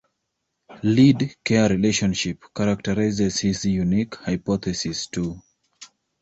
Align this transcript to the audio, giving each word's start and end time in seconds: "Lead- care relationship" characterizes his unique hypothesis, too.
"Lead- 0.81 1.35
care 1.45 1.69
relationship" 1.69 2.45
characterizes 2.55 3.39
his 3.41 3.65
unique 3.65 4.15
hypothesis, 4.15 5.05
too. 5.05 5.39